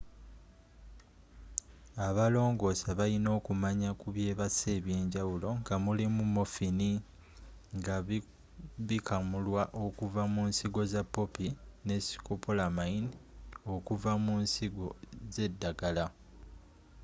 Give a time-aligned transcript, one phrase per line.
[2.07, 6.89] abalongoosa baliina okumanya ku byebasa eby'enjawulo nga mulimu morphine”
[7.77, 7.95] nga
[8.87, 11.47] bikamulwa okuva munsigo za poppy”
[11.85, 14.87] ne scopolamine”e okuva mu nsigo
[15.33, 16.05] zeddagala